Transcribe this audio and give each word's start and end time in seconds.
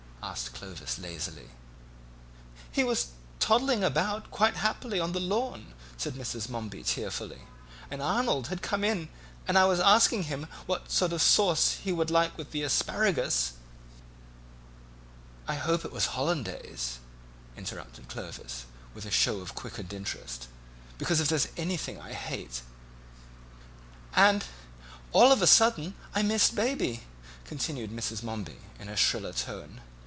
asked 0.23 0.53
Clovis 0.53 0.99
lazily. 0.99 1.49
"He 2.71 2.83
was 2.83 3.07
toddling 3.39 3.83
about 3.83 4.29
quite 4.29 4.55
happily 4.57 4.99
on 4.99 5.13
the 5.13 5.19
lawn," 5.19 5.73
said 5.97 6.13
Mrs. 6.13 6.47
Momeby 6.47 6.83
tearfully, 6.83 7.47
"and 7.89 8.03
Arnold 8.03 8.47
had 8.47 8.59
just 8.59 8.69
come 8.69 8.83
in, 8.83 9.09
and 9.47 9.57
I 9.57 9.65
was 9.65 9.79
asking 9.79 10.23
him 10.23 10.45
what 10.67 10.91
sort 10.91 11.11
of 11.11 11.23
sauce 11.23 11.71
he 11.83 11.91
would 11.91 12.11
like 12.11 12.37
with 12.37 12.51
the 12.51 12.61
asparagus" 12.61 13.53
"I 15.49 15.55
hope 15.55 15.81
he 15.81 15.89
said 15.99 16.09
hollandaise," 16.11 16.99
interrupted 17.57 18.07
Clovis, 18.07 18.65
with 18.93 19.07
a 19.07 19.11
show 19.11 19.39
of 19.39 19.55
quickened 19.55 19.91
interest, 19.91 20.47
"because 20.99 21.19
if 21.19 21.29
there's 21.29 21.47
anything 21.57 21.99
I 21.99 22.13
hate" 22.13 22.61
"And 24.15 24.45
all 25.13 25.31
of 25.31 25.41
a 25.41 25.47
sudden 25.47 25.95
I 26.13 26.21
missed 26.21 26.53
Baby," 26.53 27.03
continued 27.43 27.89
Mrs. 27.89 28.21
Momeby 28.21 28.59
in 28.79 28.87
a 28.87 28.95
shriller 28.95 29.33
tone. 29.33 29.81